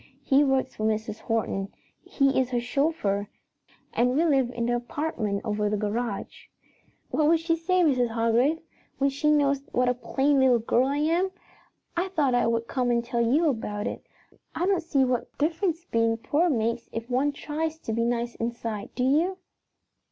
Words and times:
He 0.23 0.43
works 0.43 0.73
for 0.73 0.83
Mrs. 0.83 1.19
Horton; 1.19 1.71
he 2.03 2.39
is 2.39 2.49
her 2.49 2.59
chauffeur, 2.59 3.27
and 3.93 4.09
we 4.15 4.25
live 4.25 4.49
in 4.49 4.65
the 4.65 4.75
apartment 4.75 5.41
over 5.45 5.69
the 5.69 5.77
garage. 5.77 6.47
"What 7.11 7.27
will 7.29 7.37
she 7.37 7.55
say, 7.55 7.81
Mrs. 7.83 8.07
Hargrave, 8.09 8.57
when 8.97 9.11
she 9.11 9.29
knows 9.29 9.61
what 9.73 9.87
a 9.89 9.93
plain 9.93 10.39
little 10.39 10.57
girl 10.57 10.87
I 10.87 10.97
am? 10.97 11.29
I 11.95 12.07
thought 12.07 12.33
I 12.33 12.47
would 12.47 12.65
come 12.67 12.89
and 12.89 13.05
tell 13.05 13.21
you 13.21 13.47
about 13.47 13.85
it. 13.85 14.03
I 14.55 14.65
don't 14.65 14.81
see 14.81 15.05
what 15.05 15.37
difference 15.37 15.85
being 15.85 16.17
poor 16.17 16.49
makes 16.49 16.89
if 16.91 17.07
one 17.07 17.31
tries 17.31 17.77
to 17.81 17.93
be 17.93 18.03
nice 18.03 18.33
inside, 18.33 18.89
do 18.95 19.03
you?" 19.03 19.37